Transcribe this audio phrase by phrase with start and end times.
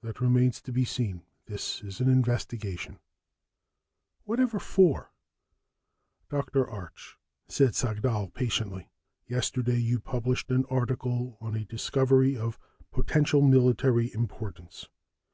[0.00, 1.24] "That remains to be seen.
[1.44, 3.00] This is an investigation."
[4.24, 5.12] "Whatever for?"
[6.30, 6.66] "Dr.
[6.66, 8.88] Arch," said Sagdahl patiently,
[9.26, 12.58] "yesterday you published an article on a discovery of
[12.92, 14.88] potential military importance.